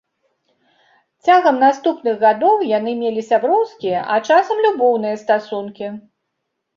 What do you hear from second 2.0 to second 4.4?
гадоў яны мелі сяброўскія, а